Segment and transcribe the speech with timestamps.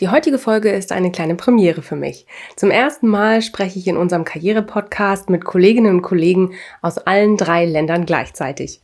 [0.00, 2.26] Die heutige Folge ist eine kleine Premiere für mich.
[2.56, 7.66] Zum ersten Mal spreche ich in unserem Karriere-Podcast mit Kolleginnen und Kollegen aus allen drei
[7.66, 8.80] Ländern gleichzeitig.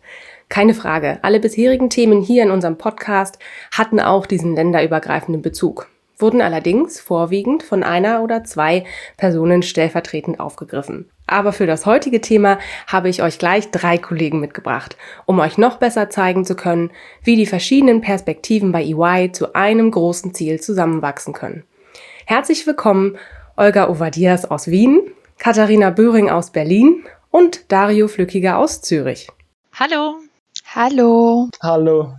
[0.50, 3.38] Keine Frage, alle bisherigen Themen hier in unserem Podcast
[3.72, 8.84] hatten auch diesen länderübergreifenden Bezug, wurden allerdings vorwiegend von einer oder zwei
[9.16, 11.10] Personen stellvertretend aufgegriffen.
[11.26, 14.96] Aber für das heutige Thema habe ich euch gleich drei Kollegen mitgebracht,
[15.26, 16.90] um euch noch besser zeigen zu können,
[17.22, 21.64] wie die verschiedenen Perspektiven bei EY zu einem großen Ziel zusammenwachsen können.
[22.26, 23.16] Herzlich willkommen
[23.56, 25.00] Olga Ovadias aus Wien,
[25.38, 29.28] Katharina Böhring aus Berlin und Dario Flückiger aus Zürich.
[29.72, 30.16] Hallo.
[30.74, 31.48] Hallo.
[31.62, 32.14] Hallo.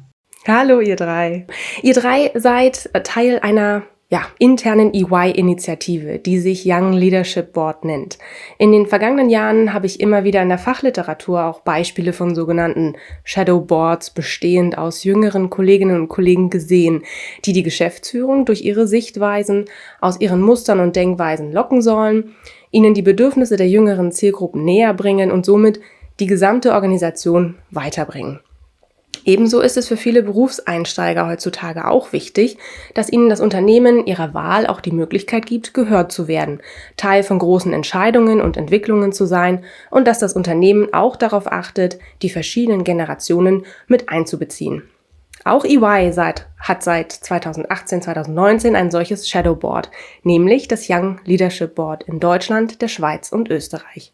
[0.47, 1.45] Hallo, ihr drei.
[1.81, 8.17] Ihr drei seid Teil einer ja, internen EY-Initiative, die sich Young Leadership Board nennt.
[8.57, 12.95] In den vergangenen Jahren habe ich immer wieder in der Fachliteratur auch Beispiele von sogenannten
[13.23, 17.03] Shadow Boards bestehend aus jüngeren Kolleginnen und Kollegen gesehen,
[17.43, 19.65] die die Geschäftsführung durch ihre Sichtweisen
[19.99, 22.35] aus ihren Mustern und Denkweisen locken sollen,
[22.71, 25.81] ihnen die Bedürfnisse der jüngeren Zielgruppen näher bringen und somit
[26.19, 28.39] die gesamte Organisation weiterbringen.
[29.25, 32.57] Ebenso ist es für viele Berufseinsteiger heutzutage auch wichtig,
[32.93, 36.61] dass ihnen das Unternehmen ihrer Wahl auch die Möglichkeit gibt, gehört zu werden,
[36.97, 41.99] Teil von großen Entscheidungen und Entwicklungen zu sein und dass das Unternehmen auch darauf achtet,
[42.21, 44.83] die verschiedenen Generationen mit einzubeziehen.
[45.45, 49.89] Auch EY seit, hat seit 2018, 2019 ein solches Shadow Board,
[50.23, 54.11] nämlich das Young Leadership Board in Deutschland, der Schweiz und Österreich.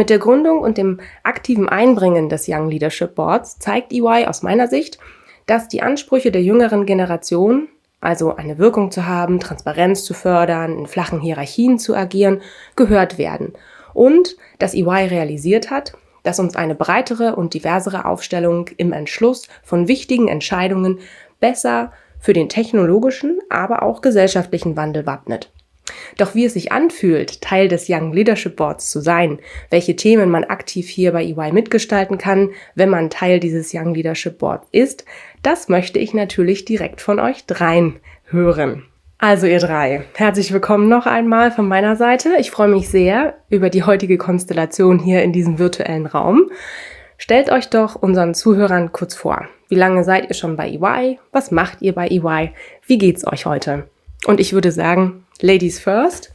[0.00, 4.66] Mit der Gründung und dem aktiven Einbringen des Young Leadership Boards zeigt EY aus meiner
[4.66, 4.98] Sicht,
[5.44, 7.68] dass die Ansprüche der jüngeren Generation,
[8.00, 12.40] also eine Wirkung zu haben, Transparenz zu fördern, in flachen Hierarchien zu agieren,
[12.76, 13.52] gehört werden
[13.92, 19.86] und dass EY realisiert hat, dass uns eine breitere und diversere Aufstellung im Entschluss von
[19.86, 21.00] wichtigen Entscheidungen
[21.40, 25.52] besser für den technologischen, aber auch gesellschaftlichen Wandel wappnet.
[26.16, 29.38] Doch wie es sich anfühlt, Teil des Young Leadership Boards zu sein,
[29.70, 34.38] welche Themen man aktiv hier bei EY mitgestalten kann, wenn man Teil dieses Young Leadership
[34.38, 35.04] Board ist,
[35.42, 37.96] das möchte ich natürlich direkt von euch dreien
[38.26, 38.84] hören.
[39.22, 42.36] Also ihr drei, herzlich willkommen noch einmal von meiner Seite.
[42.38, 46.50] Ich freue mich sehr über die heutige Konstellation hier in diesem virtuellen Raum.
[47.18, 49.46] Stellt euch doch unseren Zuhörern kurz vor.
[49.68, 51.18] Wie lange seid ihr schon bei EY?
[51.32, 52.52] Was macht ihr bei EY?
[52.86, 53.88] Wie geht's euch heute?
[54.26, 56.32] Und ich würde sagen, Ladies first.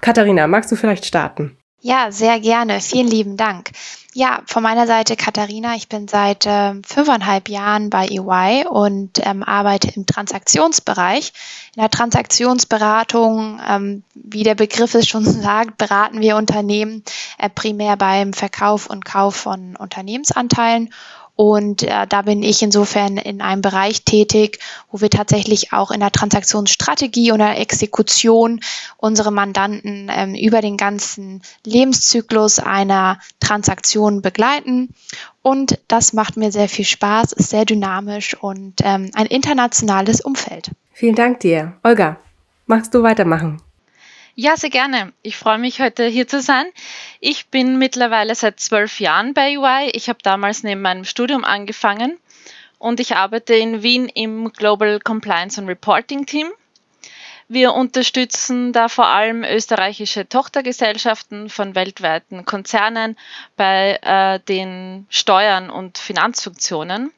[0.00, 1.56] Katharina, magst du vielleicht starten?
[1.80, 2.80] Ja, sehr gerne.
[2.80, 3.70] Vielen lieben Dank.
[4.12, 5.76] Ja, von meiner Seite Katharina.
[5.76, 11.32] Ich bin seit äh, fünfeinhalb Jahren bei EY und ähm, arbeite im Transaktionsbereich.
[11.76, 17.04] In der Transaktionsberatung, ähm, wie der Begriff es schon sagt, beraten wir Unternehmen
[17.38, 20.92] äh, primär beim Verkauf und Kauf von Unternehmensanteilen
[21.40, 24.58] und äh, da bin ich insofern in einem Bereich tätig,
[24.90, 28.58] wo wir tatsächlich auch in der Transaktionsstrategie oder Exekution
[28.96, 34.92] unsere Mandanten ähm, über den ganzen Lebenszyklus einer Transaktion begleiten.
[35.40, 40.72] Und das macht mir sehr viel Spaß, ist sehr dynamisch und ähm, ein internationales Umfeld.
[40.92, 41.74] Vielen Dank dir.
[41.84, 42.16] Olga,
[42.66, 43.62] magst du weitermachen?
[44.40, 45.12] Ja, sehr gerne.
[45.22, 46.66] Ich freue mich, heute hier zu sein.
[47.18, 49.90] Ich bin mittlerweile seit zwölf Jahren bei UI.
[49.94, 52.16] Ich habe damals neben meinem Studium angefangen
[52.78, 56.52] und ich arbeite in Wien im Global Compliance and Reporting Team.
[57.48, 63.16] Wir unterstützen da vor allem österreichische Tochtergesellschaften von weltweiten Konzernen
[63.56, 67.10] bei äh, den Steuern und Finanzfunktionen.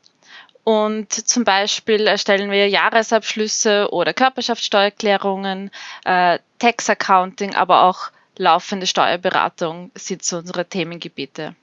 [0.64, 5.70] Und zum Beispiel erstellen wir Jahresabschlüsse oder Körperschaftssteuererklärungen,
[6.04, 11.54] äh, Tax Accounting, aber auch laufende Steuerberatung sind so unsere Themengebiete.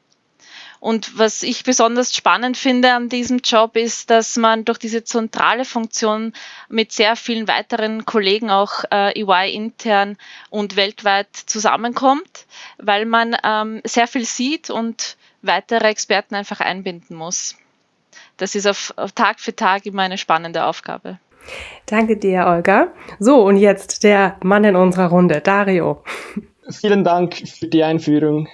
[0.79, 5.65] Und was ich besonders spannend finde an diesem Job ist, dass man durch diese zentrale
[5.65, 6.33] Funktion
[6.69, 10.17] mit sehr vielen weiteren Kollegen auch äh, EY intern
[10.51, 12.45] und weltweit zusammenkommt,
[12.77, 17.55] weil man ähm, sehr viel sieht und weitere Experten einfach einbinden muss
[18.38, 21.19] das ist auf, auf Tag für Tag immer eine spannende Aufgabe.
[21.86, 22.89] Danke dir, Olga.
[23.19, 26.04] So, und jetzt der Mann in unserer Runde, Dario.
[26.69, 28.48] Vielen Dank für die Einführung,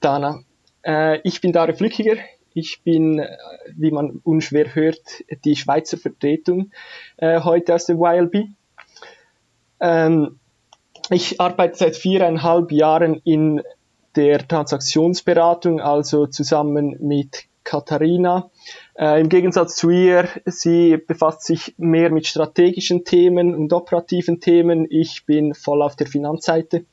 [0.00, 0.40] Dana.
[0.84, 2.16] Äh, ich bin Dario Flückiger.
[2.54, 3.36] Ich bin, äh,
[3.74, 5.00] wie man unschwer hört,
[5.44, 6.70] die Schweizer Vertretung
[7.16, 8.46] äh, heute aus der YLB.
[9.80, 10.38] Ähm,
[11.10, 13.62] ich arbeite seit viereinhalb Jahren in
[14.14, 18.50] der Transaktionsberatung, also zusammen mit Katharina.
[18.94, 24.86] Äh, Im Gegensatz zu ihr, sie befasst sich mehr mit strategischen Themen und operativen Themen.
[24.88, 26.86] Ich bin voll auf der Finanzseite.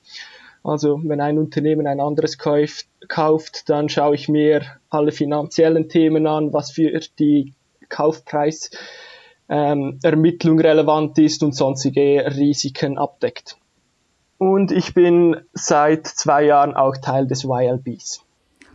[0.64, 6.26] Also wenn ein Unternehmen ein anderes kauft, kauft, dann schaue ich mir alle finanziellen Themen
[6.26, 7.54] an, was für die
[7.90, 13.58] Kaufpreisermittlung ähm, relevant ist und sonstige Risiken abdeckt.
[14.38, 18.26] Und ich bin seit zwei Jahren auch Teil des YLBs.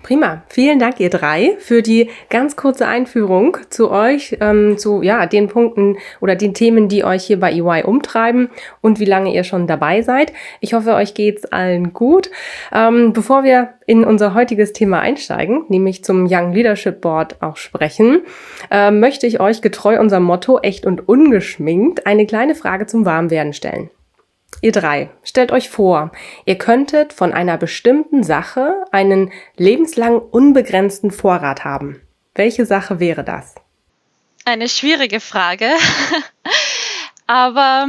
[0.03, 0.43] Prima.
[0.49, 5.49] Vielen Dank, ihr drei, für die ganz kurze Einführung zu euch, ähm, zu ja, den
[5.49, 8.49] Punkten oder den Themen, die euch hier bei EY umtreiben
[8.81, 10.33] und wie lange ihr schon dabei seid.
[10.61, 12.31] Ich hoffe, euch geht's allen gut.
[12.73, 18.23] Ähm, bevor wir in unser heutiges Thema einsteigen, nämlich zum Young Leadership Board auch sprechen,
[18.71, 23.53] äh, möchte ich euch getreu unserem Motto echt und ungeschminkt eine kleine Frage zum Warmwerden
[23.53, 23.91] stellen.
[24.61, 26.11] Ihr drei, stellt euch vor,
[26.45, 32.03] ihr könntet von einer bestimmten Sache einen lebenslang unbegrenzten Vorrat haben.
[32.35, 33.55] Welche Sache wäre das?
[34.45, 35.71] Eine schwierige Frage,
[37.27, 37.89] aber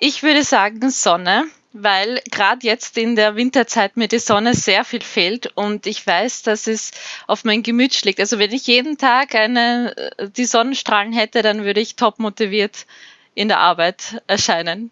[0.00, 5.02] ich würde sagen Sonne, weil gerade jetzt in der Winterzeit mir die Sonne sehr viel
[5.02, 6.90] fehlt und ich weiß, dass es
[7.26, 8.18] auf mein Gemüt schlägt.
[8.18, 9.94] Also wenn ich jeden Tag eine,
[10.36, 12.86] die Sonnenstrahlen hätte, dann würde ich top motiviert
[13.34, 14.90] in der Arbeit erscheinen.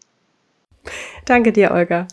[1.24, 2.06] Danke dir, Olga.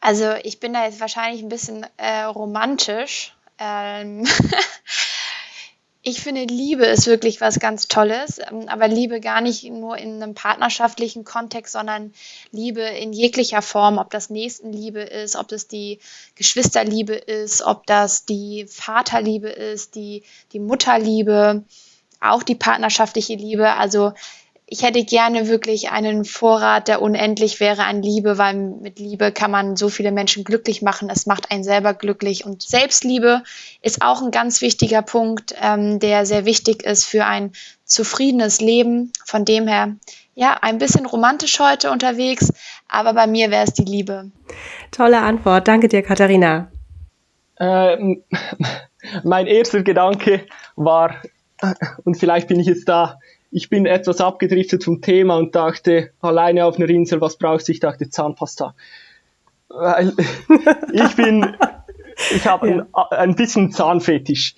[0.00, 3.34] Also ich bin da jetzt wahrscheinlich ein bisschen äh, romantisch.
[3.58, 4.26] Ähm
[6.02, 10.22] ich finde, Liebe ist wirklich was ganz Tolles, ähm, aber Liebe gar nicht nur in
[10.22, 12.14] einem partnerschaftlichen Kontext, sondern
[12.50, 16.00] Liebe in jeglicher Form, ob das Nächstenliebe ist, ob das die
[16.36, 21.64] Geschwisterliebe ist, ob das die Vaterliebe ist, die, die Mutterliebe,
[22.20, 23.74] auch die partnerschaftliche Liebe.
[23.74, 24.14] Also
[24.72, 29.50] ich hätte gerne wirklich einen Vorrat, der unendlich wäre an Liebe, weil mit Liebe kann
[29.50, 31.10] man so viele Menschen glücklich machen.
[31.10, 32.46] Es macht einen selber glücklich.
[32.46, 33.42] Und Selbstliebe
[33.82, 37.50] ist auch ein ganz wichtiger Punkt, ähm, der sehr wichtig ist für ein
[37.84, 39.12] zufriedenes Leben.
[39.26, 39.96] Von dem her,
[40.36, 42.52] ja, ein bisschen romantisch heute unterwegs,
[42.88, 44.30] aber bei mir wäre es die Liebe.
[44.92, 45.66] Tolle Antwort.
[45.66, 46.70] Danke dir, Katharina.
[47.58, 48.22] Ähm,
[49.24, 50.46] mein erster Gedanke
[50.76, 51.16] war,
[52.04, 53.18] und vielleicht bin ich jetzt da
[53.50, 57.72] ich bin etwas abgedriftet vom Thema und dachte, alleine auf einer Insel, was brauchst du?
[57.72, 58.74] Ich dachte, Zahnpasta.
[59.68, 60.12] Weil
[60.92, 61.56] ich bin,
[62.34, 62.86] ich habe ja.
[62.92, 64.54] ein, ein bisschen Zahnfetisch.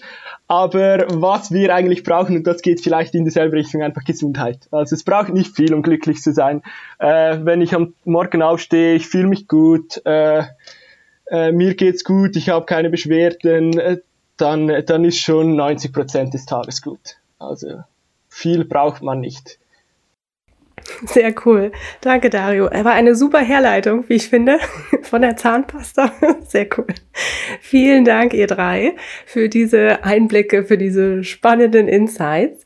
[0.49, 4.69] Aber was wir eigentlich brauchen, und das geht vielleicht in dieselbe Richtung, einfach Gesundheit.
[4.71, 6.62] Also es braucht nicht viel, um glücklich zu sein.
[6.99, 10.44] Äh, wenn ich am Morgen aufstehe, ich fühle mich gut, äh,
[11.27, 13.99] äh, mir geht's gut, ich habe keine Beschwerden, äh,
[14.37, 17.17] dann, dann ist schon 90 Prozent des Tages gut.
[17.39, 17.85] Also
[18.32, 19.58] viel braucht man nicht.
[21.05, 21.70] Sehr cool.
[22.00, 22.67] Danke, Dario.
[22.67, 24.58] Er war eine super Herleitung, wie ich finde,
[25.02, 26.12] von der Zahnpasta.
[26.49, 26.87] Sehr cool.
[27.61, 28.94] Vielen Dank, ihr drei,
[29.26, 32.64] für diese Einblicke, für diese spannenden Insights.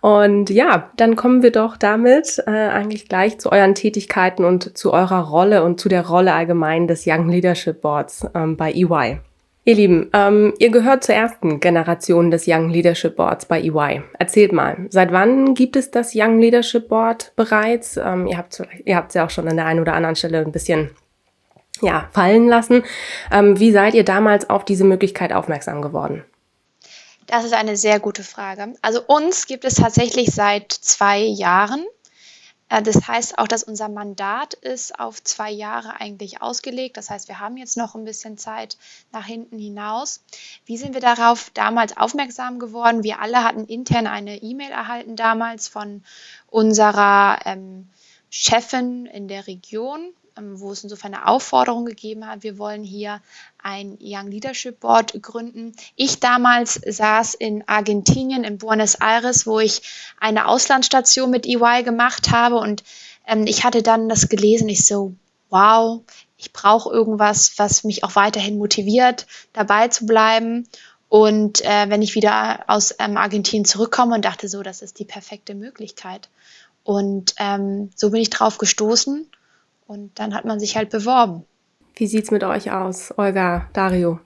[0.00, 4.92] Und ja, dann kommen wir doch damit äh, eigentlich gleich zu euren Tätigkeiten und zu
[4.92, 9.20] eurer Rolle und zu der Rolle allgemein des Young Leadership Boards ähm, bei EY.
[9.64, 14.02] Ihr Lieben, ähm, ihr gehört zur ersten Generation des Young Leadership Boards bei EY.
[14.18, 17.98] Erzählt mal, seit wann gibt es das Young Leadership Board bereits?
[17.98, 20.90] Ähm, ihr habt es ja auch schon an der einen oder anderen Stelle ein bisschen
[21.82, 22.84] ja, fallen lassen.
[23.30, 26.24] Ähm, wie seid ihr damals auf diese Möglichkeit aufmerksam geworden?
[27.26, 28.74] Das ist eine sehr gute Frage.
[28.82, 31.84] Also uns gibt es tatsächlich seit zwei Jahren.
[32.70, 36.96] Äh, das heißt auch, dass unser Mandat ist auf zwei Jahre eigentlich ausgelegt.
[36.96, 38.78] Das heißt, wir haben jetzt noch ein bisschen Zeit
[39.12, 40.22] nach hinten hinaus.
[40.64, 43.02] Wie sind wir darauf damals aufmerksam geworden?
[43.02, 46.02] Wir alle hatten intern eine E-Mail erhalten damals von
[46.48, 47.88] unserer ähm,
[48.30, 53.20] Chefin in der Region, wo es insofern eine Aufforderung gegeben hat, wir wollen hier
[53.62, 55.72] ein Young Leadership Board gründen.
[55.96, 59.82] Ich damals saß in Argentinien, in Buenos Aires, wo ich
[60.18, 62.82] eine Auslandsstation mit EY gemacht habe und
[63.26, 65.14] ähm, ich hatte dann das gelesen, ich so,
[65.50, 66.02] wow,
[66.36, 70.66] ich brauche irgendwas, was mich auch weiterhin motiviert, dabei zu bleiben.
[71.08, 75.04] Und äh, wenn ich wieder aus ähm, Argentinien zurückkomme und dachte so, das ist die
[75.04, 76.28] perfekte Möglichkeit.
[76.84, 79.26] Und ähm, so bin ich drauf gestoßen
[79.90, 81.44] und dann hat man sich halt beworben.
[81.96, 84.20] Wie sieht's mit euch aus, Olga, Dario?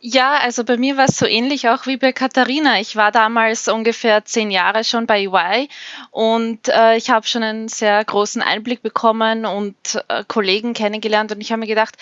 [0.00, 2.80] Ja, also bei mir war es so ähnlich auch wie bei Katharina.
[2.80, 5.68] Ich war damals ungefähr zehn Jahre schon bei UI
[6.10, 9.76] und äh, ich habe schon einen sehr großen Einblick bekommen und
[10.08, 11.96] äh, Kollegen kennengelernt und ich habe mir gedacht,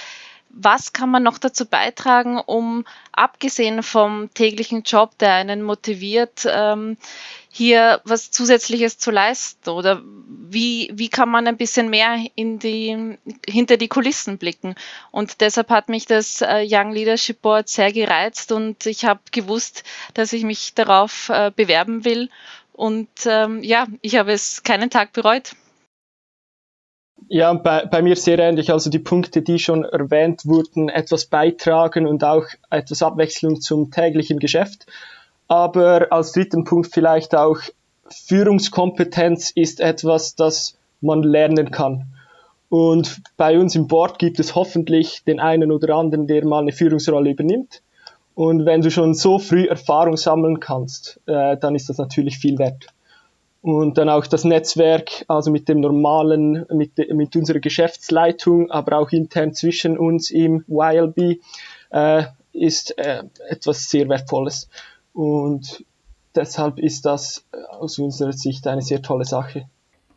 [0.57, 6.97] was kann man noch dazu beitragen, um abgesehen vom täglichen Job, der einen motiviert, ähm,
[7.51, 9.71] hier was Zusätzliches zu leisten?
[9.71, 14.75] Oder wie, wie kann man ein bisschen mehr in die, hinter die Kulissen blicken.
[15.11, 19.85] Und deshalb hat mich das äh, Young Leadership Board sehr gereizt und ich habe gewusst,
[20.15, 22.31] dass ich mich darauf äh, bewerben will.
[22.73, 25.53] Und ähm, ja, ich habe es keinen Tag bereut.
[27.29, 28.71] Ja, bei, bei mir sehr ähnlich.
[28.71, 34.39] Also die Punkte, die schon erwähnt wurden, etwas beitragen und auch etwas Abwechslung zum täglichen
[34.39, 34.87] Geschäft.
[35.49, 37.59] Aber als dritten Punkt vielleicht auch
[38.09, 42.07] Führungskompetenz ist etwas, das man lernen kann.
[42.69, 46.73] Und bei uns im Board gibt es hoffentlich den einen oder anderen, der mal eine
[46.73, 47.83] Führungsrolle übernimmt.
[48.35, 52.59] Und wenn du schon so früh Erfahrung sammeln kannst, äh, dann ist das natürlich viel
[52.59, 52.87] wert.
[53.65, 59.11] Und dann auch das Netzwerk, also mit dem normalen, mit, mit unserer Geschäftsleitung, aber auch
[59.11, 61.41] intern zwischen uns im YLB,
[61.89, 64.69] äh, ist äh, etwas sehr Wertvolles.
[65.15, 65.83] Und
[66.35, 69.65] deshalb ist das äh, aus unserer Sicht eine sehr tolle Sache.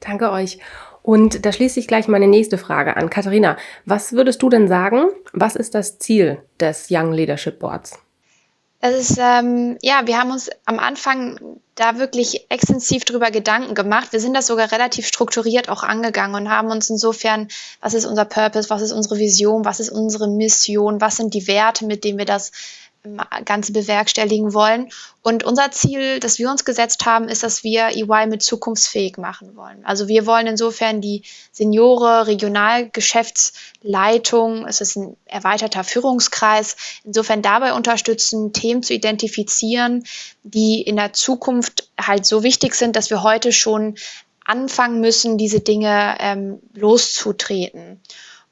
[0.01, 0.59] Danke euch.
[1.01, 3.09] Und da schließe ich gleich meine nächste Frage an.
[3.09, 5.05] Katharina, was würdest du denn sagen?
[5.31, 7.97] Was ist das Ziel des Young Leadership Boards?
[8.79, 14.11] Das ist, ähm, ja, wir haben uns am Anfang da wirklich extensiv drüber Gedanken gemacht.
[14.11, 17.47] Wir sind das sogar relativ strukturiert auch angegangen und haben uns insofern,
[17.81, 21.47] was ist unser Purpose, was ist unsere Vision, was ist unsere Mission, was sind die
[21.47, 22.51] Werte, mit denen wir das
[23.45, 24.89] Ganze bewerkstelligen wollen.
[25.21, 29.55] Und unser Ziel, das wir uns gesetzt haben, ist, dass wir EY mit zukunftsfähig machen
[29.55, 29.85] wollen.
[29.85, 38.53] Also wir wollen insofern die Seniore, Regionalgeschäftsleitung, es ist ein erweiterter Führungskreis, insofern dabei unterstützen,
[38.53, 40.03] Themen zu identifizieren,
[40.43, 43.95] die in der Zukunft halt so wichtig sind, dass wir heute schon
[44.45, 47.99] anfangen müssen, diese Dinge ähm, loszutreten.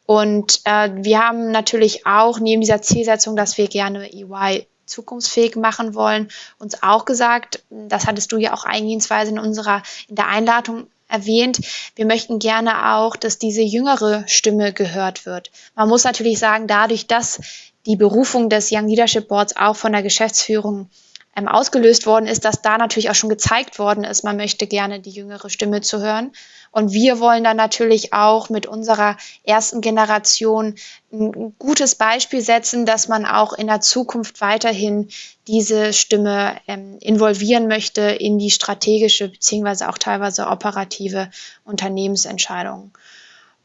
[0.06, 5.96] Und äh, wir haben natürlich auch neben dieser Zielsetzung, dass wir gerne EY zukunftsfähig machen
[5.96, 10.88] wollen, uns auch gesagt, das hattest du ja auch eingehensweise in unserer, in der Einladung
[11.08, 11.60] erwähnt,
[11.96, 15.52] wir möchten gerne auch, dass diese jüngere Stimme gehört wird.
[15.76, 17.42] Man muss natürlich sagen, dadurch, dass
[17.86, 20.90] die Berufung des Young Leadership Boards auch von der Geschäftsführung
[21.36, 25.00] ähm, ausgelöst worden ist, dass da natürlich auch schon gezeigt worden ist, man möchte gerne
[25.02, 26.32] die jüngere Stimme zu hören.
[26.72, 30.76] Und wir wollen dann natürlich auch mit unserer ersten Generation
[31.12, 35.10] ein gutes Beispiel setzen, dass man auch in der Zukunft weiterhin
[35.48, 41.30] diese Stimme ähm, involvieren möchte in die strategische beziehungsweise auch teilweise operative
[41.64, 42.92] Unternehmensentscheidung.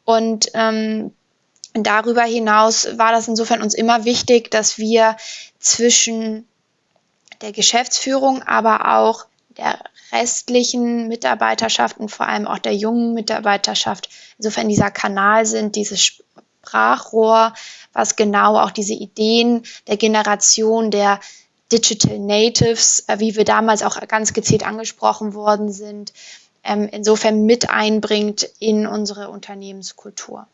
[0.04, 1.12] Und ähm,
[1.72, 5.16] darüber hinaus war das insofern uns immer wichtig, dass wir
[5.60, 6.46] zwischen
[7.40, 9.78] der Geschäftsführung, aber auch der
[10.12, 17.54] restlichen Mitarbeiterschaften, vor allem auch der jungen Mitarbeiterschaft, insofern dieser Kanal sind, dieses Sprachrohr,
[17.92, 21.20] was genau auch diese Ideen der Generation der
[21.73, 26.12] Digital Natives, äh, wie wir damals auch ganz gezielt angesprochen worden sind,
[26.64, 30.47] ähm, insofern mit einbringt in unsere Unternehmenskultur.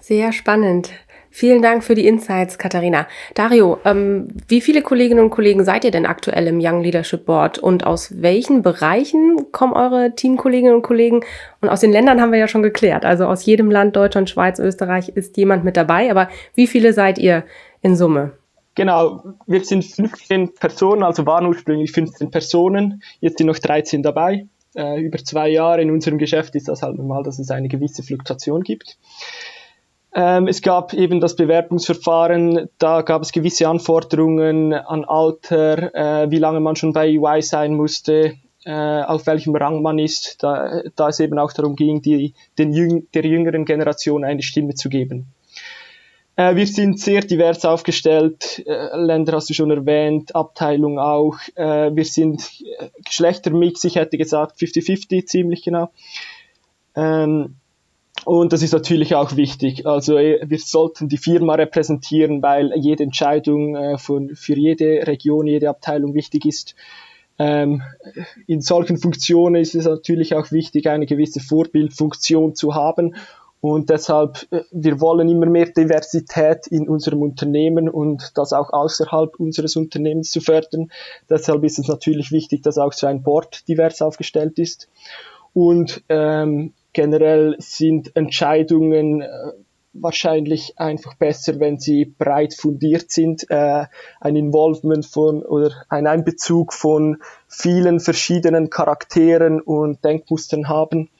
[0.00, 0.90] Sehr spannend.
[1.36, 3.08] Vielen Dank für die Insights, Katharina.
[3.34, 7.58] Dario, ähm, wie viele Kolleginnen und Kollegen seid ihr denn aktuell im Young Leadership Board
[7.58, 11.24] und aus welchen Bereichen kommen eure Teamkolleginnen und Kollegen?
[11.60, 13.04] Und aus den Ländern haben wir ja schon geklärt.
[13.04, 16.08] Also aus jedem Land, Deutschland, Schweiz, Österreich ist jemand mit dabei.
[16.08, 17.42] Aber wie viele seid ihr
[17.82, 18.34] in Summe?
[18.76, 23.02] Genau, wir sind 15 Personen, also waren ursprünglich 15 Personen.
[23.18, 24.46] Jetzt sind noch 13 dabei.
[24.76, 28.04] Äh, über zwei Jahre in unserem Geschäft ist das halt normal, dass es eine gewisse
[28.04, 28.98] Fluktuation gibt.
[30.16, 36.38] Ähm, es gab eben das Bewerbungsverfahren, da gab es gewisse Anforderungen an Alter, äh, wie
[36.38, 41.08] lange man schon bei EY sein musste, äh, auf welchem Rang man ist, da, da
[41.08, 45.26] es eben auch darum ging, die, den Jüng der jüngeren Generation eine Stimme zu geben.
[46.36, 48.62] Äh, wir sind sehr divers aufgestellt,
[48.94, 51.38] Länder hast du schon erwähnt, Abteilung auch.
[51.56, 52.48] Wir sind
[53.04, 55.90] Geschlechtermix, ich hätte gesagt 50-50 ziemlich genau.
[58.24, 59.86] Und das ist natürlich auch wichtig.
[59.86, 65.46] Also äh, wir sollten die Firma repräsentieren, weil jede Entscheidung äh, von, für jede Region,
[65.46, 66.74] jede Abteilung wichtig ist.
[67.38, 67.82] Ähm,
[68.46, 73.16] in solchen Funktionen ist es natürlich auch wichtig, eine gewisse Vorbildfunktion zu haben.
[73.60, 79.38] Und deshalb, äh, wir wollen immer mehr Diversität in unserem Unternehmen und das auch außerhalb
[79.38, 80.90] unseres Unternehmens zu fördern.
[81.28, 84.88] Deshalb ist es natürlich wichtig, dass auch so ein Board divers aufgestellt ist.
[85.52, 89.28] Und ähm, generell sind Entscheidungen äh,
[89.92, 93.84] wahrscheinlich einfach besser, wenn sie breit fundiert sind, äh,
[94.20, 101.10] ein Involvement von oder ein Einbezug von vielen verschiedenen Charakteren und Denkmustern haben.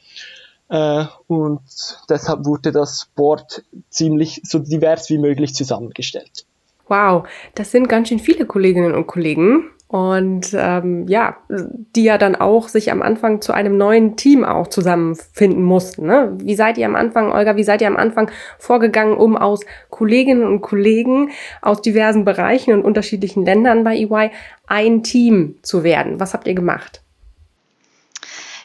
[0.68, 1.60] Äh, und
[2.08, 6.46] deshalb wurde das Board ziemlich so divers wie möglich zusammengestellt.
[6.88, 9.70] Wow, das sind ganz schön viele Kolleginnen und Kollegen.
[9.86, 14.66] Und ähm, ja, die ja dann auch sich am Anfang zu einem neuen Team auch
[14.66, 16.06] zusammenfinden mussten.
[16.06, 16.32] Ne?
[16.40, 19.60] Wie seid ihr am Anfang, Olga, wie seid ihr am Anfang vorgegangen, um aus
[19.90, 21.30] Kolleginnen und Kollegen
[21.62, 24.30] aus diversen Bereichen und unterschiedlichen Ländern bei EY
[24.66, 26.18] ein Team zu werden?
[26.18, 27.02] Was habt ihr gemacht?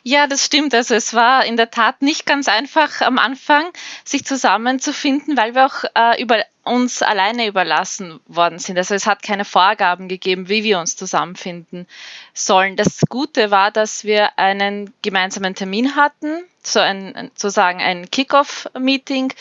[0.03, 0.73] Ja, das stimmt.
[0.73, 3.65] Also es war in der Tat nicht ganz einfach am Anfang,
[4.05, 6.37] sich zusammenzufinden, weil wir auch äh, über
[6.69, 8.77] uns alleine überlassen worden sind.
[8.77, 11.87] Also es hat keine Vorgaben gegeben, wie wir uns zusammenfinden
[12.33, 12.75] sollen.
[12.75, 19.33] Das Gute war, dass wir einen gemeinsamen Termin hatten, so ein sozusagen ein Kickoff-Meeting.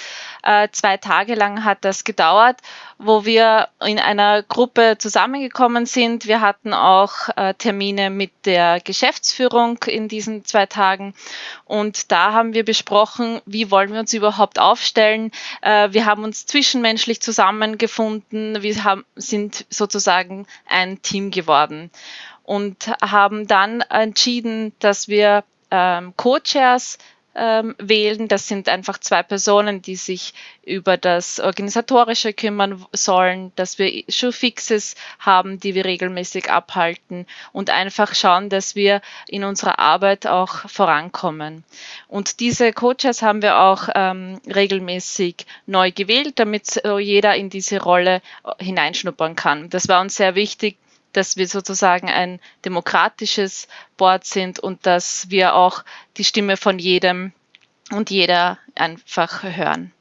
[0.43, 2.61] Äh, zwei Tage lang hat das gedauert,
[2.99, 6.27] wo wir in einer Gruppe zusammengekommen sind.
[6.27, 11.15] Wir hatten auch äh, Termine mit der Geschäftsführung in diesen zwei Tagen
[11.65, 15.33] und da haben wir besprochen, wie wollen wir uns überhaupt aufstellen.
[15.61, 18.63] Äh, wir haben uns zwischenmenschlich zusammengefunden.
[18.63, 21.91] Wir haben, sind sozusagen ein Team geworden
[22.49, 26.97] und haben dann entschieden, dass wir ähm, Co-Chairs
[27.35, 28.27] ähm, wählen.
[28.27, 30.33] Das sind einfach zwei Personen, die sich
[30.65, 38.15] über das Organisatorische kümmern sollen, dass wir Schuhfixes haben, die wir regelmäßig abhalten und einfach
[38.15, 41.65] schauen, dass wir in unserer Arbeit auch vorankommen.
[42.09, 48.23] Und diese Coaches haben wir auch ähm, regelmäßig neu gewählt, damit jeder in diese Rolle
[48.59, 49.69] hineinschnuppern kann.
[49.69, 50.79] Das war uns sehr wichtig,
[51.19, 55.85] dass wir sozusagen ein demokratisches Board sind und dass wir auch
[56.17, 57.33] die Stimme von jedem
[57.93, 59.93] und jeder einfach hören.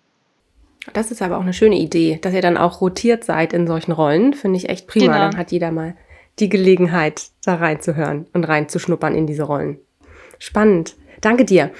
[0.93, 3.91] Das ist aber auch eine schöne Idee, dass ihr dann auch rotiert seid in solchen
[3.91, 4.33] Rollen.
[4.33, 5.07] Finde ich echt prima.
[5.07, 5.17] Genau.
[5.17, 5.97] Dann hat jeder mal
[6.39, 9.79] die Gelegenheit, da reinzuhören und reinzuschnuppern in diese Rollen.
[10.39, 10.95] Spannend.
[11.19, 11.71] Danke dir.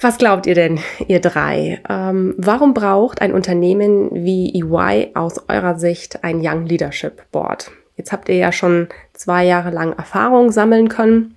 [0.00, 1.82] Was glaubt ihr denn, ihr drei?
[1.88, 7.70] Ähm, warum braucht ein Unternehmen wie EY aus eurer Sicht ein Young Leadership Board?
[7.98, 11.34] Jetzt habt ihr ja schon zwei Jahre lang Erfahrung sammeln können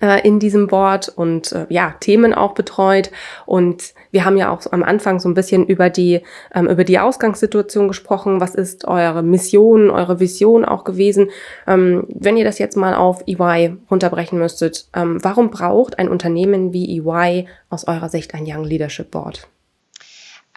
[0.00, 3.10] äh, in diesem Board und äh, ja, Themen auch betreut.
[3.46, 6.22] Und wir haben ja auch am Anfang so ein bisschen über die,
[6.54, 8.40] ähm, über die Ausgangssituation gesprochen.
[8.40, 11.30] Was ist eure Mission, eure Vision auch gewesen?
[11.66, 16.72] Ähm, wenn ihr das jetzt mal auf EY runterbrechen müsstet, ähm, warum braucht ein Unternehmen
[16.72, 19.48] wie EY aus eurer Sicht ein Young Leadership Board?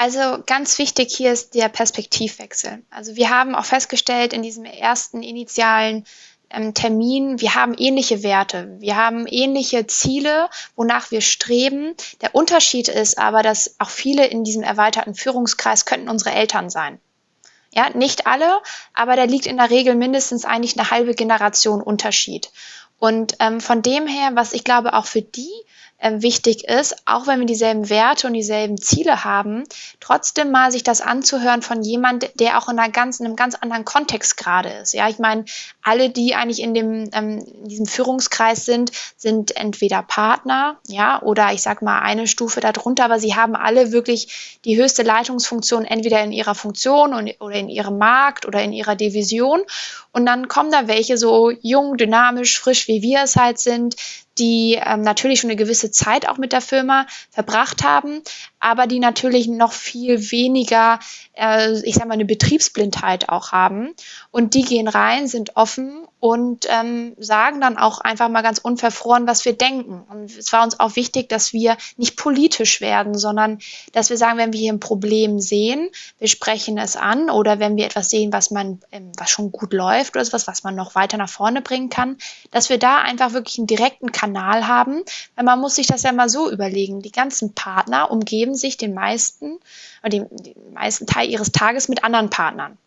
[0.02, 2.82] Also ganz wichtig hier ist der Perspektivwechsel.
[2.90, 6.06] Also wir haben auch festgestellt in diesem ersten initialen
[6.50, 11.94] ähm, Termin, wir haben ähnliche Werte, wir haben ähnliche Ziele, wonach wir streben.
[12.22, 17.00] Der Unterschied ist aber, dass auch viele in diesem erweiterten Führungskreis könnten unsere Eltern sein.
[17.72, 18.60] Ja, nicht alle,
[18.96, 22.50] aber da liegt in der Regel mindestens eigentlich eine halbe Generation Unterschied.
[22.98, 25.54] Und ähm, von dem her, was ich glaube auch für die
[26.02, 29.64] ähm, wichtig ist, auch wenn wir dieselben Werte und dieselben Ziele haben,
[30.00, 33.56] trotzdem mal sich das anzuhören von jemand, der auch in, einer ganz, in einem ganz
[33.56, 34.94] anderen Kontext gerade ist.
[34.94, 35.46] Ja, ich meine,
[35.84, 41.54] alle, die eigentlich in, dem, ähm, in diesem Führungskreis sind, sind entweder Partner, ja, oder
[41.54, 46.24] ich sag mal eine Stufe darunter, aber sie haben alle wirklich die höchste Leitungsfunktion entweder
[46.24, 49.62] in ihrer Funktion und, oder in ihrem Markt oder in ihrer Division.
[50.12, 53.96] Und dann kommen da welche so jung, dynamisch, frisch, wie wir es halt sind,
[54.42, 58.22] die ähm, natürlich schon eine gewisse Zeit auch mit der Firma verbracht haben,
[58.60, 61.00] aber die natürlich noch viel weniger,
[61.34, 63.94] äh, ich sag mal, eine Betriebsblindheit auch haben.
[64.32, 69.26] Und die gehen rein, sind offen und ähm, sagen dann auch einfach mal ganz unverfroren,
[69.26, 70.04] was wir denken.
[70.08, 73.58] Und es war uns auch wichtig, dass wir nicht politisch werden, sondern
[73.92, 77.76] dass wir sagen, wenn wir hier ein Problem sehen, wir sprechen es an oder wenn
[77.76, 80.94] wir etwas sehen, was man, ähm, was schon gut läuft oder etwas, was man noch
[80.94, 82.18] weiter nach vorne bringen kann,
[82.52, 85.02] dass wir da einfach wirklich einen direkten Kanal haben.
[85.36, 87.02] Weil man muss sich das ja mal so überlegen.
[87.02, 89.58] Die ganzen Partner umgeben sich den meisten,
[90.06, 92.78] den, den meisten Teil ihres Tages mit anderen Partnern.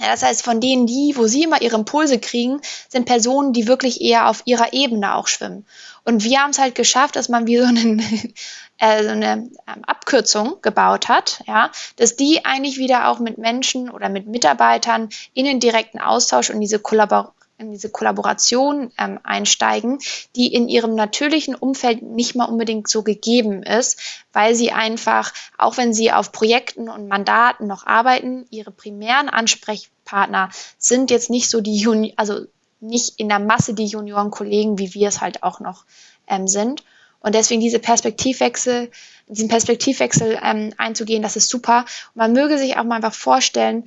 [0.00, 3.66] Ja, das heißt, von denen, die, wo sie immer ihre Impulse kriegen, sind Personen, die
[3.66, 5.66] wirklich eher auf ihrer Ebene auch schwimmen.
[6.04, 7.98] Und wir haben es halt geschafft, dass man wie so, einen,
[8.78, 13.90] äh, so eine ähm, Abkürzung gebaut hat, ja, dass die eigentlich wieder auch mit Menschen
[13.90, 19.98] oder mit Mitarbeitern in den direkten Austausch und diese Kollabor in diese Kollaboration ähm, einsteigen,
[20.36, 24.00] die in ihrem natürlichen Umfeld nicht mal unbedingt so gegeben ist,
[24.32, 30.50] weil sie einfach, auch wenn sie auf Projekten und Mandaten noch arbeiten, ihre primären Ansprechpartner
[30.78, 32.46] sind jetzt nicht so die Juni also
[32.80, 35.84] nicht in der Masse die Junioren-Kollegen, wie wir es halt auch noch
[36.26, 36.84] ähm, sind.
[37.20, 38.90] Und deswegen diese Perspektivwechsel,
[39.26, 41.80] diesen Perspektivwechsel ähm, einzugehen, das ist super.
[42.14, 43.84] Und man möge sich auch mal einfach vorstellen,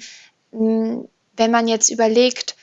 [0.52, 1.06] mh,
[1.38, 2.56] wenn man jetzt überlegt,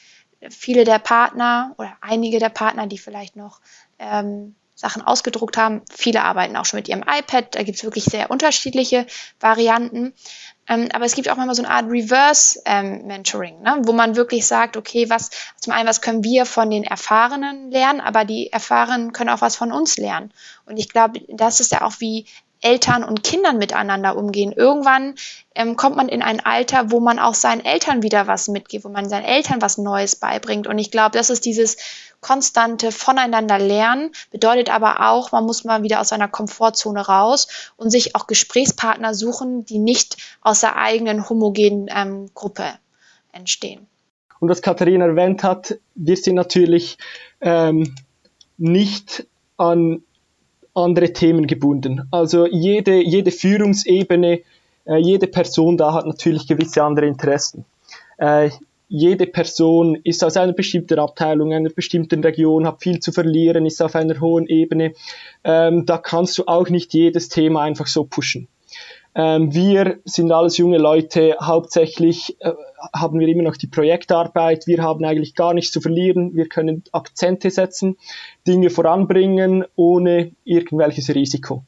[0.50, 3.60] viele der Partner oder einige der Partner, die vielleicht noch
[3.98, 7.56] ähm, Sachen ausgedruckt haben, viele arbeiten auch schon mit ihrem iPad.
[7.56, 9.06] Da gibt es wirklich sehr unterschiedliche
[9.40, 10.14] Varianten.
[10.68, 13.82] Ähm, aber es gibt auch manchmal so eine Art Reverse-Mentoring, ähm, ne?
[13.84, 18.00] wo man wirklich sagt, okay, was zum einen, was können wir von den Erfahrenen lernen,
[18.00, 20.32] aber die Erfahrenen können auch was von uns lernen.
[20.64, 22.26] Und ich glaube, das ist ja auch wie
[22.60, 24.52] Eltern und Kindern miteinander umgehen.
[24.52, 25.14] Irgendwann
[25.54, 28.88] ähm, kommt man in ein Alter, wo man auch seinen Eltern wieder was mitgibt, wo
[28.88, 30.66] man seinen Eltern was Neues beibringt.
[30.66, 31.76] Und ich glaube, das ist dieses
[32.20, 37.90] konstante Voneinander lernen, bedeutet aber auch, man muss mal wieder aus seiner Komfortzone raus und
[37.90, 42.64] sich auch Gesprächspartner suchen, die nicht aus der eigenen homogenen ähm, Gruppe
[43.32, 43.86] entstehen.
[44.40, 46.98] Und was Katharina erwähnt hat, wir sind natürlich
[47.40, 47.94] ähm,
[48.56, 50.02] nicht an
[50.78, 52.08] andere Themen gebunden.
[52.10, 54.40] Also jede, jede Führungsebene,
[54.86, 57.64] äh, jede Person da hat natürlich gewisse andere Interessen.
[58.16, 58.50] Äh,
[58.88, 63.82] jede Person ist aus einer bestimmten Abteilung, einer bestimmten Region, hat viel zu verlieren, ist
[63.82, 64.94] auf einer hohen Ebene.
[65.44, 68.48] Ähm, da kannst du auch nicht jedes Thema einfach so pushen.
[69.18, 72.52] Ähm, wir sind alles junge Leute, hauptsächlich äh,
[72.94, 76.84] haben wir immer noch die Projektarbeit, wir haben eigentlich gar nichts zu verlieren, wir können
[76.92, 77.98] Akzente setzen,
[78.46, 81.64] Dinge voranbringen, ohne irgendwelches Risiko.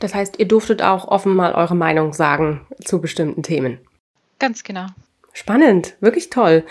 [0.00, 3.78] Das heißt, ihr durftet auch offen mal eure Meinung sagen zu bestimmten Themen.
[4.38, 4.84] Ganz genau.
[5.32, 6.62] Spannend, wirklich toll.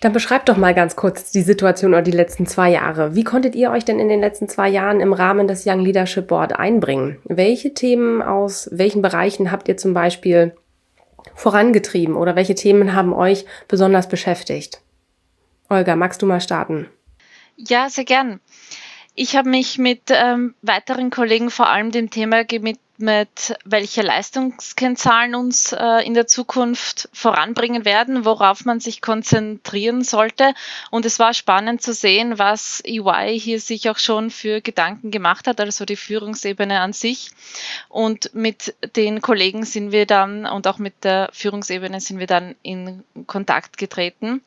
[0.00, 3.16] Dann beschreibt doch mal ganz kurz die Situation oder die letzten zwei Jahre.
[3.16, 6.28] Wie konntet ihr euch denn in den letzten zwei Jahren im Rahmen des Young Leadership
[6.28, 7.18] Board einbringen?
[7.24, 10.54] Welche Themen aus welchen Bereichen habt ihr zum Beispiel
[11.34, 14.80] vorangetrieben oder welche Themen haben euch besonders beschäftigt?
[15.68, 16.88] Olga, magst du mal starten?
[17.56, 18.40] Ja, sehr gern.
[19.20, 25.72] Ich habe mich mit ähm, weiteren Kollegen vor allem dem Thema gewidmet, welche Leistungskennzahlen uns
[25.72, 30.54] äh, in der Zukunft voranbringen werden, worauf man sich konzentrieren sollte.
[30.92, 35.48] Und es war spannend zu sehen, was EY hier sich auch schon für Gedanken gemacht
[35.48, 37.32] hat, also die Führungsebene an sich.
[37.88, 42.54] Und mit den Kollegen sind wir dann und auch mit der Führungsebene sind wir dann
[42.62, 44.42] in Kontakt getreten.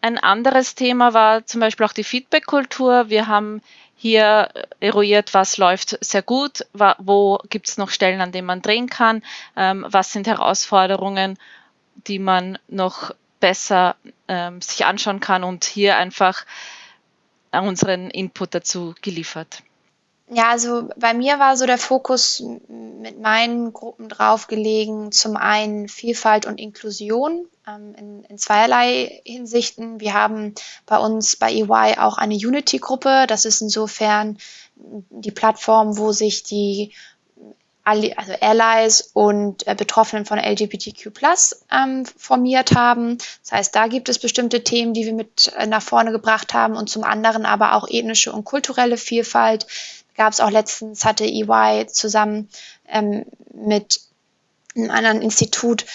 [0.00, 3.08] Ein anderes Thema war zum Beispiel auch die Feedback-Kultur.
[3.08, 3.60] Wir haben
[4.00, 6.64] hier eruiert, was läuft sehr gut,
[6.98, 9.24] wo gibt es noch Stellen, an denen man drehen kann,
[9.56, 11.36] ähm, was sind Herausforderungen,
[12.06, 13.96] die man noch besser
[14.28, 16.46] ähm, sich anschauen kann und hier einfach
[17.50, 19.62] unseren Input dazu geliefert.
[20.30, 25.88] Ja, also bei mir war so der Fokus mit meinen Gruppen drauf gelegen, zum einen
[25.88, 30.00] Vielfalt und Inklusion ähm, in, in zweierlei Hinsichten.
[30.00, 33.24] Wir haben bei uns bei EY auch eine Unity-Gruppe.
[33.26, 34.36] Das ist insofern
[34.76, 36.92] die Plattform, wo sich die
[37.88, 41.10] also Allies und äh, Betroffenen von LGBTQ
[41.72, 43.16] ähm, formiert haben.
[43.42, 46.76] Das heißt, da gibt es bestimmte Themen, die wir mit äh, nach vorne gebracht haben
[46.76, 49.66] und zum anderen aber auch ethnische und kulturelle Vielfalt,
[50.18, 52.50] gab es auch letztens, hatte EY zusammen
[52.86, 54.00] ähm, mit
[54.76, 55.86] einem anderen Institut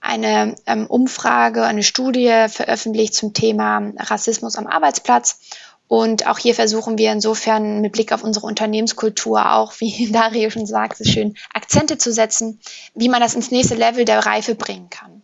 [0.00, 5.40] eine ähm, Umfrage, eine Studie veröffentlicht zum Thema Rassismus am Arbeitsplatz.
[5.86, 10.66] Und auch hier versuchen wir insofern mit Blick auf unsere Unternehmenskultur auch, wie Dario schon
[10.66, 12.60] sagte, schön Akzente zu setzen,
[12.94, 15.22] wie man das ins nächste Level der Reife bringen kann.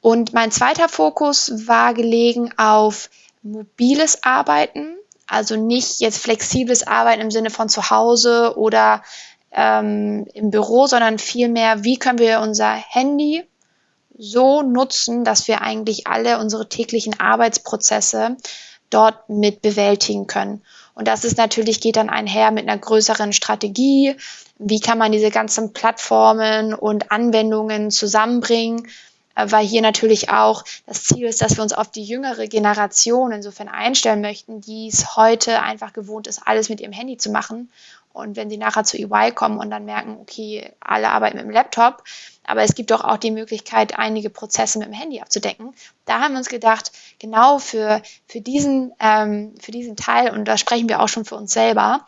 [0.00, 3.10] Und mein zweiter Fokus war gelegen auf
[3.42, 4.96] mobiles Arbeiten
[5.32, 9.02] also nicht jetzt flexibles Arbeiten im Sinne von zu Hause oder
[9.50, 13.44] ähm, im Büro, sondern vielmehr, wie können wir unser Handy
[14.18, 18.36] so nutzen, dass wir eigentlich alle unsere täglichen Arbeitsprozesse
[18.90, 20.62] dort mit bewältigen können.
[20.94, 24.16] Und das ist natürlich, geht dann einher mit einer größeren Strategie.
[24.58, 28.86] Wie kann man diese ganzen Plattformen und Anwendungen zusammenbringen?
[29.34, 33.32] Äh, weil hier natürlich auch das Ziel ist, dass wir uns auf die jüngere Generation
[33.32, 37.70] insofern einstellen möchten, die es heute einfach gewohnt ist, alles mit ihrem Handy zu machen.
[38.12, 41.50] Und wenn sie nachher zu EY kommen und dann merken, okay, alle arbeiten mit dem
[41.50, 42.04] Laptop,
[42.44, 45.74] aber es gibt doch auch die Möglichkeit, einige Prozesse mit dem Handy abzudecken.
[46.04, 50.58] Da haben wir uns gedacht, genau für, für, diesen, ähm, für diesen Teil, und da
[50.58, 52.04] sprechen wir auch schon für uns selber,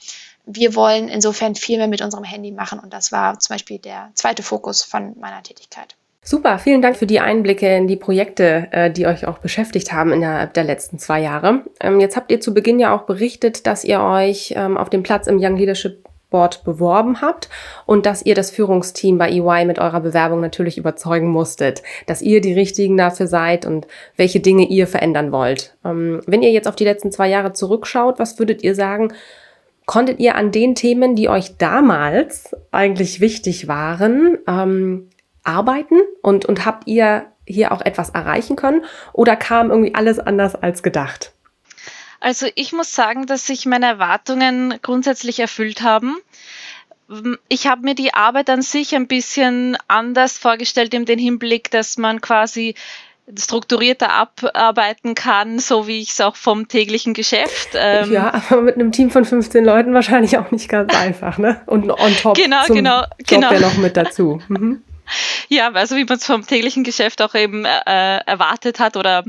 [0.47, 2.79] wir wollen insofern viel mehr mit unserem Handy machen.
[2.79, 5.97] Und das war zum Beispiel der zweite Fokus von meiner Tätigkeit.
[6.27, 10.11] Super, vielen Dank für die Einblicke in die Projekte, äh, die euch auch beschäftigt haben
[10.11, 11.65] innerhalb der letzten zwei Jahre.
[11.81, 15.03] Ähm, jetzt habt ihr zu Beginn ja auch berichtet, dass ihr euch ähm, auf dem
[15.03, 17.51] Platz im Young Leadership Board beworben habt
[17.85, 22.41] und dass ihr das Führungsteam bei EY mit eurer Bewerbung natürlich überzeugen musstet, dass ihr
[22.41, 25.77] die Richtigen dafür seid und welche Dinge ihr verändern wollt.
[25.85, 29.13] Ähm, wenn ihr jetzt auf die letzten zwei Jahre zurückschaut, was würdet ihr sagen,
[29.85, 34.39] konntet ihr an den Themen, die euch damals eigentlich wichtig waren,
[35.44, 40.54] arbeiten und, und habt ihr hier auch etwas erreichen können oder kam irgendwie alles anders
[40.54, 41.33] als gedacht?
[42.20, 46.16] Also ich muss sagen, dass sich meine Erwartungen grundsätzlich erfüllt haben.
[47.48, 52.22] ich habe mir die Arbeit an sich ein bisschen anders vorgestellt, dem Hinblick, dass man
[52.22, 52.74] quasi
[53.38, 57.70] strukturierter abarbeiten kann, so wie ich es auch vom täglichen Geschäft.
[57.74, 61.61] Ähm ja, aber mit einem Team von 15 Leuten wahrscheinlich auch nicht ganz einfach, ne?
[61.66, 63.52] Und on top genau, zum genau, Job genau.
[63.52, 64.40] ja noch mit dazu.
[64.48, 64.83] Mhm.
[65.49, 69.25] Ja, also wie man es vom täglichen Geschäft auch eben äh, erwartet hat oder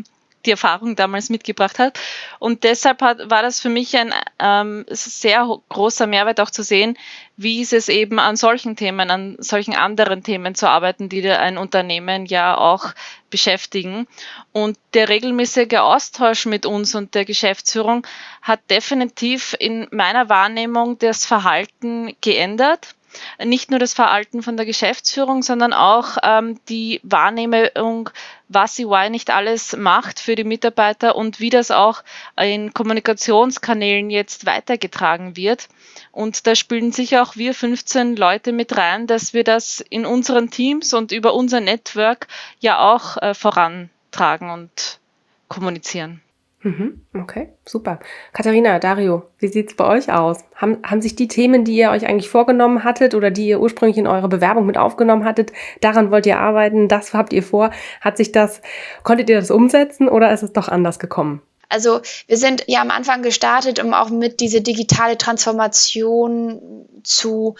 [0.45, 1.99] die Erfahrung damals mitgebracht hat.
[2.39, 6.97] Und deshalb hat, war das für mich ein ähm, sehr großer Mehrwert auch zu sehen,
[7.37, 11.57] wie ist es eben an solchen Themen, an solchen anderen Themen zu arbeiten, die ein
[11.57, 12.93] Unternehmen ja auch
[13.29, 14.07] beschäftigen.
[14.51, 18.05] Und der regelmäßige Austausch mit uns und der Geschäftsführung
[18.41, 22.95] hat definitiv in meiner Wahrnehmung das Verhalten geändert
[23.43, 28.09] nicht nur das Verhalten von der Geschäftsführung, sondern auch ähm, die Wahrnehmung,
[28.47, 32.03] was EY nicht alles macht für die Mitarbeiter und wie das auch
[32.39, 35.67] in Kommunikationskanälen jetzt weitergetragen wird.
[36.11, 40.49] Und da spielen sicher auch wir 15 Leute mit rein, dass wir das in unseren
[40.49, 42.27] Teams und über unser Network
[42.59, 44.99] ja auch äh, vorantragen und
[45.47, 46.21] kommunizieren.
[46.65, 47.99] Mhm, okay, super.
[48.33, 50.39] Katharina, Dario, wie sieht es bei euch aus?
[50.55, 53.99] Haben, haben sich die Themen, die ihr euch eigentlich vorgenommen hattet oder die ihr ursprünglich
[53.99, 57.69] in eure Bewerbung mit aufgenommen hattet, daran wollt ihr arbeiten, das habt ihr vor?
[58.01, 58.63] Hat sich das,
[59.03, 61.43] konntet ihr das umsetzen oder ist es doch anders gekommen?
[61.69, 67.57] Also wir sind ja am Anfang gestartet, um auch mit diese digitale Transformation zu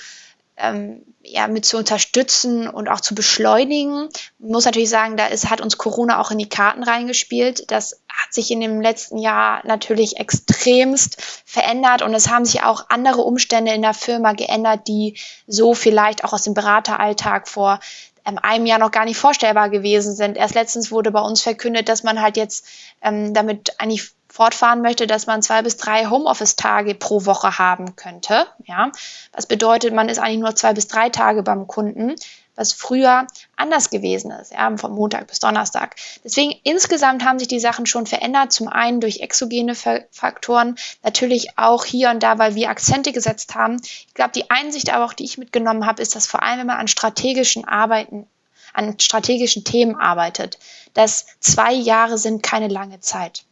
[0.58, 4.10] ähm, ja, mit zu unterstützen und auch zu beschleunigen.
[4.14, 7.72] Ich muss natürlich sagen, da ist, hat uns Corona auch in die Karten reingespielt.
[7.72, 12.86] Das hat sich in dem letzten Jahr natürlich extremst verändert und es haben sich auch
[12.90, 17.80] andere Umstände in der Firma geändert, die so vielleicht auch aus dem Berateralltag vor
[18.26, 20.38] ähm, einem Jahr noch gar nicht vorstellbar gewesen sind.
[20.38, 22.66] Erst letztens wurde bei uns verkündet, dass man halt jetzt
[23.02, 28.48] ähm, damit eigentlich fortfahren möchte, dass man zwei bis drei Homeoffice-Tage pro Woche haben könnte.
[28.66, 28.92] Ja,
[29.32, 32.16] was bedeutet, man ist eigentlich nur zwei bis drei Tage beim Kunden,
[32.56, 35.96] was früher anders gewesen ist, ja, vom Montag bis Donnerstag.
[36.24, 38.52] Deswegen insgesamt haben sich die Sachen schon verändert.
[38.52, 43.82] Zum einen durch exogene Faktoren, natürlich auch hier und da, weil wir Akzente gesetzt haben.
[43.84, 46.68] Ich glaube, die Einsicht aber auch, die ich mitgenommen habe, ist, dass vor allem, wenn
[46.68, 48.28] man an strategischen Arbeiten
[48.76, 50.60] an strategischen Themen arbeitet,
[50.94, 53.46] dass zwei Jahre sind keine lange Zeit.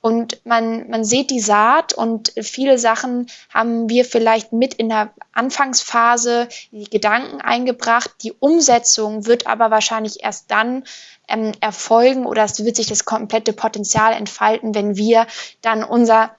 [0.00, 5.12] Und man, man sieht die Saat und viele Sachen haben wir vielleicht mit in der
[5.32, 8.10] Anfangsphase die Gedanken eingebracht.
[8.22, 10.84] Die Umsetzung wird aber wahrscheinlich erst dann
[11.28, 15.26] ähm, erfolgen oder es wird sich das komplette Potenzial entfalten, wenn wir
[15.60, 16.34] dann unser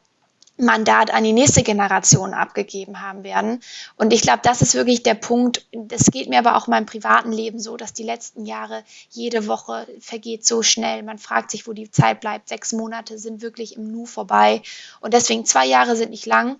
[0.61, 3.61] Mandat an die nächste Generation abgegeben haben werden.
[3.97, 5.65] Und ich glaube, das ist wirklich der Punkt.
[5.71, 9.47] Das geht mir aber auch in meinem privaten Leben so, dass die letzten Jahre, jede
[9.47, 11.03] Woche vergeht so schnell.
[11.03, 12.49] Man fragt sich, wo die Zeit bleibt.
[12.49, 14.61] Sechs Monate sind wirklich im Nu vorbei.
[14.99, 16.57] Und deswegen zwei Jahre sind nicht lang.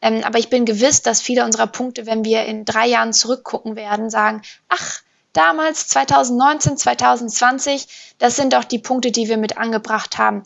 [0.00, 3.76] Ähm, aber ich bin gewiss, dass viele unserer Punkte, wenn wir in drei Jahren zurückgucken
[3.76, 5.00] werden, sagen, ach,
[5.32, 10.42] damals 2019, 2020, das sind doch die Punkte, die wir mit angebracht haben.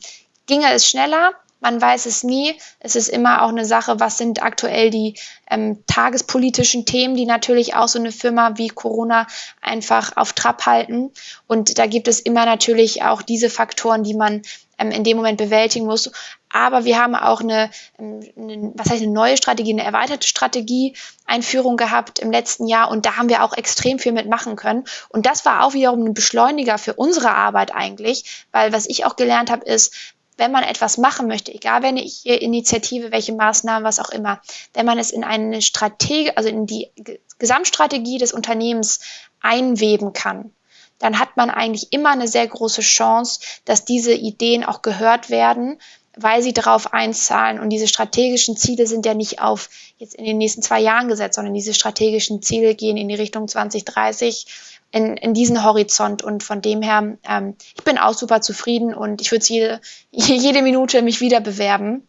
[0.46, 1.32] Ginge es schneller?
[1.66, 2.54] Man weiß es nie.
[2.78, 5.14] Es ist immer auch eine Sache, was sind aktuell die
[5.50, 9.26] ähm, tagespolitischen Themen, die natürlich auch so eine Firma wie Corona
[9.60, 11.10] einfach auf Trab halten.
[11.48, 14.42] Und da gibt es immer natürlich auch diese Faktoren, die man
[14.78, 16.12] ähm, in dem Moment bewältigen muss.
[16.50, 21.76] Aber wir haben auch eine, ähm, eine, was heißt eine neue Strategie, eine erweiterte Strategie-Einführung
[21.76, 24.84] gehabt im letzten Jahr und da haben wir auch extrem viel mitmachen können.
[25.08, 29.16] Und das war auch wiederum ein Beschleuniger für unsere Arbeit eigentlich, weil was ich auch
[29.16, 34.10] gelernt habe, ist, wenn man etwas machen möchte, egal welche Initiative, welche Maßnahmen, was auch
[34.10, 34.40] immer,
[34.74, 36.90] wenn man es in eine Strategie, also in die
[37.38, 39.00] Gesamtstrategie des Unternehmens
[39.40, 40.52] einweben kann,
[40.98, 45.78] dann hat man eigentlich immer eine sehr große Chance, dass diese Ideen auch gehört werden,
[46.16, 47.60] weil sie darauf einzahlen.
[47.60, 49.68] Und diese strategischen Ziele sind ja nicht auf
[49.98, 53.46] jetzt in den nächsten zwei Jahren gesetzt, sondern diese strategischen Ziele gehen in die Richtung
[53.46, 54.46] 2030
[54.90, 56.22] in, in diesen Horizont.
[56.22, 60.62] Und von dem her, ähm, ich bin auch super zufrieden und ich würde jede, jede
[60.62, 62.06] Minute mich wieder bewerben.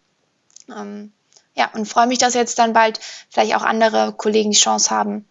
[0.76, 1.12] Ähm,
[1.56, 5.26] ja, und freue mich, dass jetzt dann bald vielleicht auch andere Kollegen die Chance haben,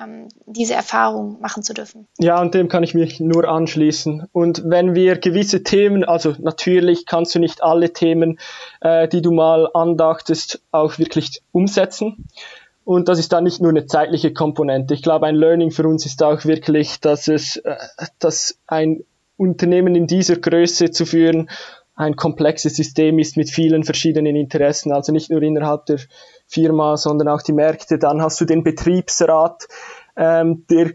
[0.00, 2.06] ähm, diese Erfahrung machen zu dürfen.
[2.18, 4.28] Ja, und dem kann ich mich nur anschließen.
[4.32, 8.38] Und wenn wir gewisse Themen, also natürlich kannst du nicht alle Themen,
[8.80, 12.28] äh, die du mal andachtest, auch wirklich umsetzen.
[12.84, 14.94] Und das ist dann nicht nur eine zeitliche Komponente.
[14.94, 17.76] Ich glaube, ein Learning für uns ist auch wirklich, dass es, äh,
[18.18, 19.04] dass ein
[19.36, 21.48] Unternehmen in dieser Größe zu führen
[21.96, 25.98] ein komplexes System ist mit vielen verschiedenen Interessen, also nicht nur innerhalb der
[26.46, 27.98] Firma, sondern auch die Märkte.
[27.98, 29.68] Dann hast du den Betriebsrat,
[30.16, 30.92] ähm, der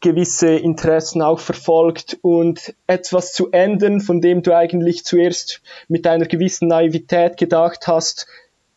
[0.00, 6.26] gewisse Interessen auch verfolgt und etwas zu ändern, von dem du eigentlich zuerst mit einer
[6.26, 8.26] gewissen Naivität gedacht hast,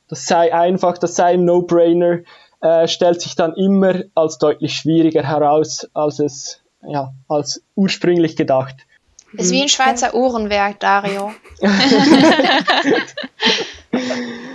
[0.10, 2.20] das sei einfach, das sei ein No-Brainer,
[2.64, 8.76] äh, stellt sich dann immer als deutlich schwieriger heraus, als es ja, als ursprünglich gedacht.
[9.34, 11.32] Ist wie ein Schweizer Uhrenwerk, Dario.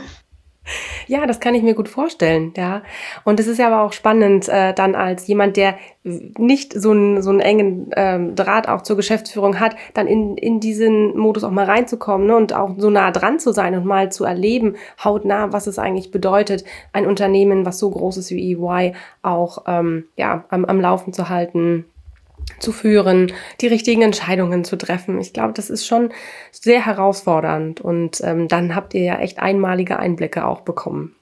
[1.09, 2.83] Ja, das kann ich mir gut vorstellen, ja.
[3.25, 7.23] Und es ist ja aber auch spannend, äh, dann als jemand, der nicht so einen,
[7.23, 11.51] so einen engen ähm, Draht auch zur Geschäftsführung hat, dann in, in diesen Modus auch
[11.51, 15.51] mal reinzukommen ne, und auch so nah dran zu sein und mal zu erleben, hautnah,
[15.51, 18.93] was es eigentlich bedeutet, ein Unternehmen, was so groß ist wie EY,
[19.23, 21.87] auch ähm, ja, am, am Laufen zu halten,
[22.59, 25.21] zu führen, die richtigen Entscheidungen zu treffen.
[25.21, 26.11] Ich glaube, das ist schon
[26.51, 31.15] sehr herausfordernd und ähm, dann habt ihr ja echt einmalige Einblicke auch bekommen.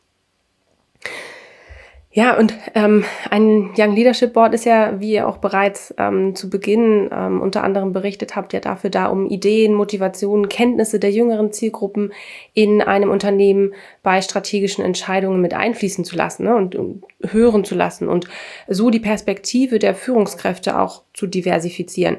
[2.17, 6.49] Ja, und ähm, ein Young Leadership Board ist ja, wie ihr auch bereits ähm, zu
[6.49, 11.53] Beginn ähm, unter anderem berichtet habt, ja dafür da, um Ideen, Motivationen, Kenntnisse der jüngeren
[11.53, 12.15] Zielgruppen
[12.55, 17.75] in einem Unternehmen bei strategischen Entscheidungen mit einfließen zu lassen ne, und, und hören zu
[17.75, 18.27] lassen und
[18.67, 22.17] so die Perspektive der Führungskräfte auch zu diversifizieren.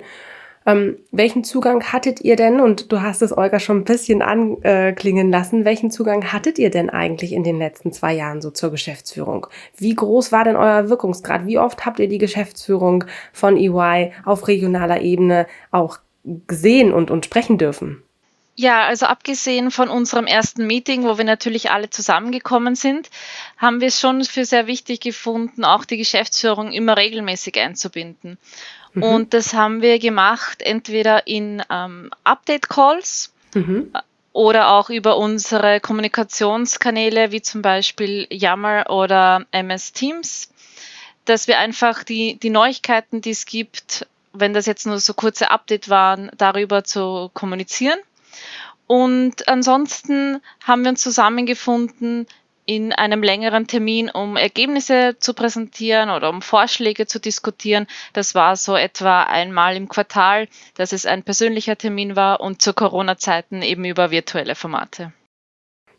[0.67, 5.31] Ähm, welchen Zugang hattet ihr denn, und du hast es Olga schon ein bisschen anklingen
[5.31, 9.47] lassen, welchen Zugang hattet ihr denn eigentlich in den letzten zwei Jahren so zur Geschäftsführung?
[9.77, 11.47] Wie groß war denn euer Wirkungsgrad?
[11.47, 15.99] Wie oft habt ihr die Geschäftsführung von EY auf regionaler Ebene auch
[16.47, 18.03] gesehen und, und sprechen dürfen?
[18.59, 23.11] Ja, also abgesehen von unserem ersten Meeting, wo wir natürlich alle zusammengekommen sind,
[23.55, 28.39] haben wir es schon für sehr wichtig gefunden, auch die Geschäftsführung immer regelmäßig einzubinden.
[28.97, 29.03] Mhm.
[29.03, 33.93] Und das haben wir gemacht, entweder in ähm, Update-Calls mhm.
[34.33, 40.51] oder auch über unsere Kommunikationskanäle, wie zum Beispiel Yammer oder MS Teams,
[41.25, 45.51] dass wir einfach die, die Neuigkeiten, die es gibt, wenn das jetzt nur so kurze
[45.51, 47.99] Update waren, darüber zu kommunizieren.
[48.87, 52.25] Und ansonsten haben wir uns zusammengefunden
[52.67, 57.87] in einem längeren Termin, um Ergebnisse zu präsentieren oder um Vorschläge zu diskutieren.
[58.11, 62.73] Das war so etwa einmal im Quartal, dass es ein persönlicher Termin war und zu
[62.73, 65.13] Corona-Zeiten eben über virtuelle Formate.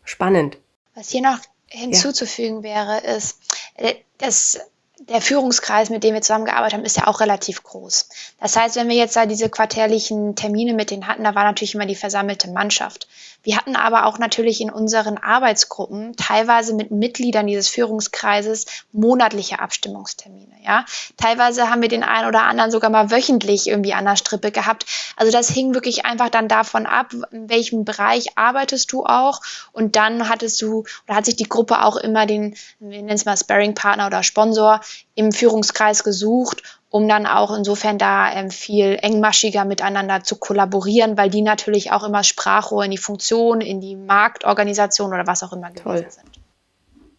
[0.05, 0.59] Spannend.
[0.95, 2.63] Was hier noch hinzuzufügen ja.
[2.63, 3.41] wäre, ist,
[3.77, 4.61] äh, dass
[5.01, 8.09] der Führungskreis, mit dem wir zusammengearbeitet haben, ist ja auch relativ groß.
[8.41, 11.75] Das heißt, wenn wir jetzt da diese quartärlichen Termine mit denen hatten, da war natürlich
[11.75, 13.09] immer die versammelte Mannschaft.
[13.43, 20.55] Wir hatten aber auch natürlich in unseren Arbeitsgruppen teilweise mit Mitgliedern dieses Führungskreises monatliche Abstimmungstermine.
[20.65, 20.85] Ja,
[21.17, 24.87] teilweise haben wir den einen oder anderen sogar mal wöchentlich irgendwie an der Strippe gehabt.
[25.17, 29.41] Also das hing wirklich einfach dann davon ab, in welchem Bereich arbeitest du auch.
[29.73, 33.25] Und dann hattest du oder hat sich die Gruppe auch immer den, wir nennen es
[33.25, 34.81] mal Sparring-Partner oder Sponsor
[35.15, 41.31] im Führungskreis gesucht um dann auch insofern da ähm, viel engmaschiger miteinander zu kollaborieren, weil
[41.31, 45.73] die natürlich auch immer Sprachrohr in die Funktion, in die Marktorganisation oder was auch immer
[45.75, 46.07] Toll.
[46.09, 46.25] sind.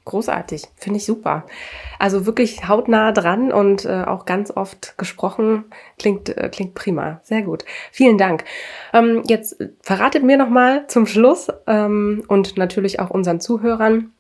[0.06, 1.46] Großartig, finde ich super.
[2.00, 5.66] Also wirklich hautnah dran und äh, auch ganz oft gesprochen.
[6.00, 7.20] Klingt, äh, klingt prima.
[7.22, 7.64] Sehr gut.
[7.92, 8.44] Vielen Dank.
[8.92, 14.12] Ähm, jetzt verratet mir nochmal zum Schluss ähm, und natürlich auch unseren Zuhörern,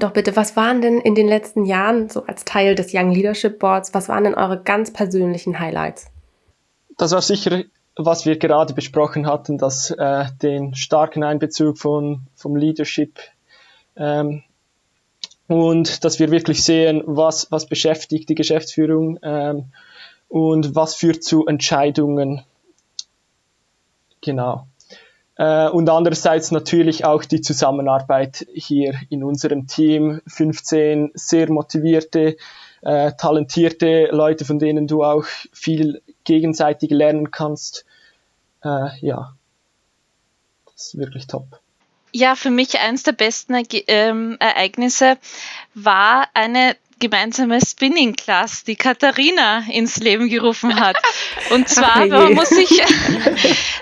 [0.00, 3.58] doch bitte, was waren denn in den letzten Jahren, so als Teil des Young Leadership
[3.58, 6.06] Boards, was waren denn eure ganz persönlichen Highlights?
[6.98, 7.64] Das war sicher,
[7.96, 13.18] was wir gerade besprochen hatten, dass äh, den starken Einbezug von, vom Leadership
[13.96, 14.42] ähm,
[15.46, 19.72] und dass wir wirklich sehen, was, was beschäftigt die Geschäftsführung ähm,
[20.28, 22.42] und was führt zu Entscheidungen.
[24.22, 24.66] Genau.
[25.36, 30.20] Äh, und andererseits natürlich auch die Zusammenarbeit hier in unserem Team.
[30.26, 32.36] 15 sehr motivierte,
[32.82, 37.84] äh, talentierte Leute, von denen du auch viel gegenseitig lernen kannst.
[38.62, 39.34] Äh, ja,
[40.66, 41.60] das ist wirklich top.
[42.14, 43.54] Ja, für mich eines der besten
[43.86, 45.16] ähm, Ereignisse
[45.74, 50.96] war eine gemeinsame Spinning Class, die Katharina ins Leben gerufen hat.
[51.50, 52.80] Und zwar, man muss, sich,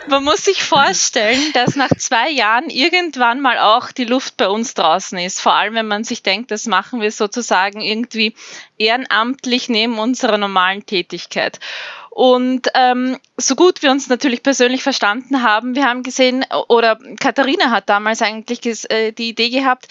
[0.09, 4.73] man muss sich vorstellen, dass nach zwei Jahren irgendwann mal auch die Luft bei uns
[4.73, 5.41] draußen ist.
[5.41, 8.35] Vor allem, wenn man sich denkt, das machen wir sozusagen irgendwie
[8.79, 11.61] ehrenamtlich neben unserer normalen Tätigkeit.
[12.09, 17.71] Und ähm, so gut wir uns natürlich persönlich verstanden haben, wir haben gesehen, oder Katharina
[17.71, 19.89] hat damals eigentlich äh, die Idee gehabt,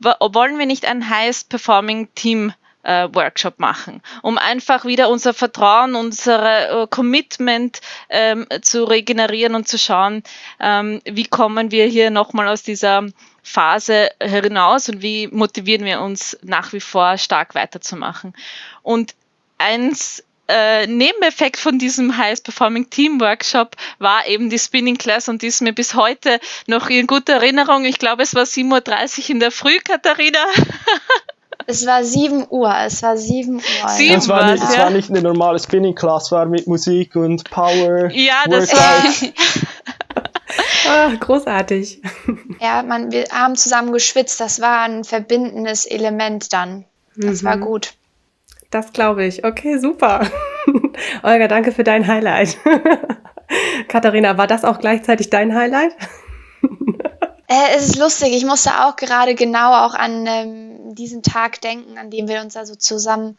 [0.00, 2.52] wollen wir nicht ein Highest Performing Team
[2.82, 9.68] äh, Workshop machen, um einfach wieder unser Vertrauen, unser äh, Commitment ähm, zu regenerieren und
[9.68, 10.22] zu schauen,
[10.60, 13.06] ähm, wie kommen wir hier nochmal aus dieser
[13.42, 18.34] Phase hinaus und wie motivieren wir uns nach wie vor stark weiterzumachen.
[18.82, 19.14] Und
[19.58, 25.42] eins äh, Nebeneffekt von diesem Highest Performing Team Workshop war eben die Spinning Class und
[25.42, 27.84] die ist mir bis heute noch in guter Erinnerung.
[27.84, 30.44] Ich glaube, es war 7.30 Uhr in der Früh, Katharina.
[31.66, 33.88] Es war 7 Uhr, es war 7 Uhr.
[33.88, 34.68] 7 es, war nicht, ja.
[34.68, 38.10] es war nicht eine normale Spinning-Class, war mit Musik und Power.
[38.12, 39.34] Ja, das Workout.
[40.88, 42.02] Ah, großartig.
[42.60, 46.84] Ja, man, wir haben zusammen geschwitzt, das war ein verbindendes Element dann.
[47.16, 47.94] Das war gut.
[48.70, 49.44] Das glaube ich.
[49.44, 50.26] Okay, super.
[51.22, 52.58] Olga, danke für dein Highlight.
[53.88, 55.94] Katharina, war das auch gleichzeitig dein Highlight?
[57.52, 61.98] Äh, es ist lustig, ich musste auch gerade genau auch an ähm, diesen Tag denken,
[61.98, 63.36] an dem wir uns also zusammen,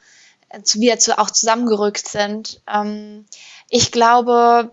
[0.49, 2.61] äh, wieder zu, auch zusammengerückt sind.
[2.71, 3.25] Ähm,
[3.71, 4.71] ich glaube,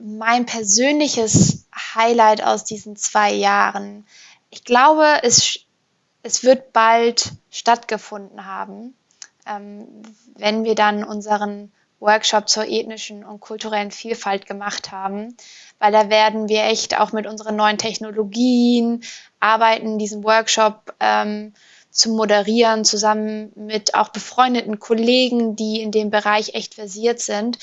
[0.00, 1.66] mein persönliches
[1.96, 4.06] Highlight aus diesen zwei Jahren,
[4.50, 5.58] ich glaube, es,
[6.22, 8.94] es wird bald stattgefunden haben,
[9.48, 9.88] ähm,
[10.36, 15.36] wenn wir dann unseren Workshop zur ethnischen und kulturellen Vielfalt gemacht haben,
[15.78, 19.02] weil da werden wir echt auch mit unseren neuen Technologien
[19.40, 21.52] arbeiten, diesen Workshop ähm,
[21.90, 27.58] zu moderieren, zusammen mit auch befreundeten Kollegen, die in dem Bereich echt versiert sind.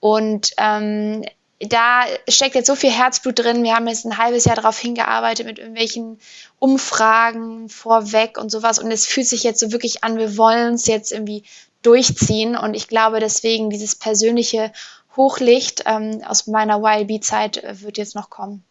[0.00, 1.22] Und ähm,
[1.60, 3.62] da steckt jetzt so viel Herzblut drin.
[3.62, 6.18] Wir haben jetzt ein halbes Jahr darauf hingearbeitet mit irgendwelchen
[6.58, 8.78] Umfragen vorweg und sowas.
[8.78, 11.44] Und es fühlt sich jetzt so wirklich an, wir wollen es jetzt irgendwie
[11.82, 12.56] durchziehen.
[12.56, 14.72] Und ich glaube deswegen, dieses persönliche
[15.16, 18.64] Hochlicht ähm, aus meiner YLB-Zeit äh, wird jetzt noch kommen.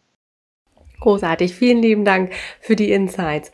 [1.00, 1.54] Großartig.
[1.54, 3.50] Vielen lieben Dank für die Insights.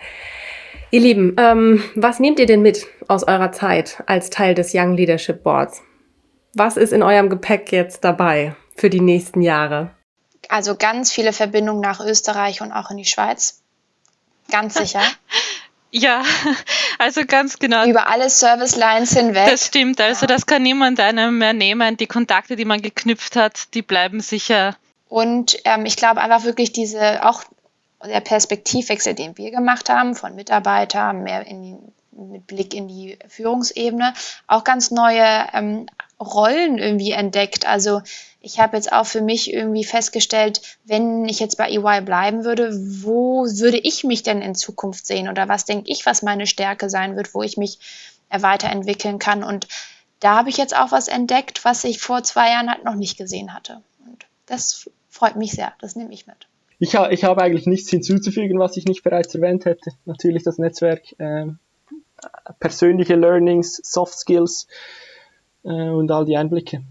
[0.92, 4.96] Ihr Lieben, ähm, was nehmt ihr denn mit aus eurer Zeit als Teil des Young
[4.96, 5.82] Leadership Boards?
[6.54, 9.90] Was ist in eurem Gepäck jetzt dabei für die nächsten Jahre?
[10.48, 13.62] Also ganz viele Verbindungen nach Österreich und auch in die Schweiz.
[14.50, 15.02] Ganz sicher.
[15.90, 16.22] Ja,
[16.98, 17.84] also ganz genau.
[17.86, 19.48] Über alle Service Lines hinweg.
[19.50, 21.96] Das stimmt, also das kann niemand einem mehr nehmen.
[21.96, 24.76] Die Kontakte, die man geknüpft hat, die bleiben sicher.
[25.08, 27.42] Und ähm, ich glaube einfach wirklich diese, auch
[28.04, 34.12] der Perspektivwechsel, den wir gemacht haben, von Mitarbeiter mehr in mit Blick in die Führungsebene,
[34.46, 35.86] auch ganz neue ähm,
[36.20, 37.66] Rollen irgendwie entdeckt.
[37.66, 38.02] Also
[38.40, 42.70] ich habe jetzt auch für mich irgendwie festgestellt, wenn ich jetzt bei EY bleiben würde,
[43.02, 46.88] wo würde ich mich denn in Zukunft sehen oder was denke ich, was meine Stärke
[46.88, 47.78] sein wird, wo ich mich
[48.30, 49.42] äh, weiterentwickeln kann.
[49.42, 49.68] Und
[50.20, 53.18] da habe ich jetzt auch was entdeckt, was ich vor zwei Jahren halt noch nicht
[53.18, 53.82] gesehen hatte.
[54.06, 56.48] Und das freut mich sehr, das nehme ich mit.
[56.78, 59.90] Ich, ha ich habe eigentlich nichts hinzuzufügen, was ich nicht bereits erwähnt hätte.
[60.06, 61.58] Natürlich das Netzwerk, ähm,
[62.58, 64.66] persönliche Learnings, Soft Skills
[65.64, 66.82] äh, und all die Einblicke.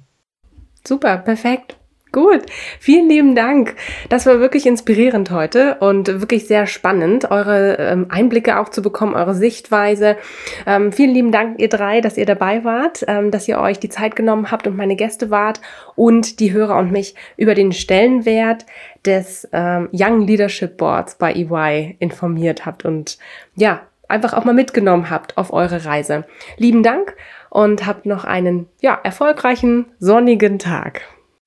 [0.86, 1.80] Super, perfekt.
[2.12, 2.42] Gut,
[2.80, 3.76] vielen lieben Dank.
[4.10, 9.14] Das war wirklich inspirierend heute und wirklich sehr spannend, eure ähm, Einblicke auch zu bekommen,
[9.14, 10.18] eure Sichtweise.
[10.66, 13.90] Ähm, vielen lieben Dank, ihr drei, dass ihr dabei wart, ähm, dass ihr euch die
[13.90, 15.62] Zeit genommen habt und meine Gäste wart
[15.96, 18.66] und die Hörer und mich über den Stellenwert
[19.06, 23.20] des ähm, Young Leadership Boards bei EY informiert habt und
[23.56, 26.26] ja, einfach auch mal mitgenommen habt auf eure Reise.
[26.58, 27.16] Lieben Dank
[27.50, 31.02] und habt noch einen ja, erfolgreichen, sonnigen Tag.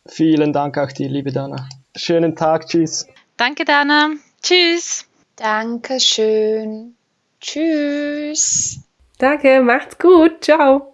[0.07, 1.69] Vielen Dank auch dir, liebe Dana.
[1.97, 3.07] Schönen Tag, tschüss.
[3.37, 4.11] Danke, Dana.
[4.43, 5.07] Tschüss.
[5.37, 6.95] Dankeschön.
[7.41, 8.81] Tschüss.
[9.19, 10.45] Danke, macht's gut.
[10.45, 10.93] Ciao.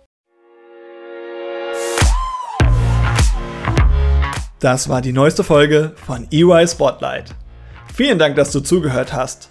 [4.61, 7.35] Das war die neueste Folge von EY Spotlight.
[7.95, 9.51] Vielen Dank, dass du zugehört hast.